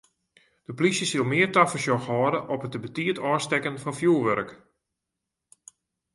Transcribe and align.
De 0.67 0.73
polysje 0.77 1.05
sil 1.09 1.27
mear 1.31 1.51
tafersjoch 1.55 2.07
hâlde 2.09 2.39
op 2.53 2.61
it 2.65 2.71
te 2.73 2.79
betiid 2.85 3.21
ôfstekken 3.29 3.81
fan 3.83 3.97
fjurwurk. 3.99 4.49